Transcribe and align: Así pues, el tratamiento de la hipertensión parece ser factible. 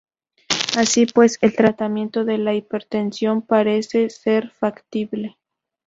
Así 0.75 1.05
pues, 1.05 1.37
el 1.41 1.55
tratamiento 1.55 2.25
de 2.25 2.39
la 2.39 2.55
hipertensión 2.55 3.43
parece 3.43 4.09
ser 4.09 4.49
factible. 4.49 5.37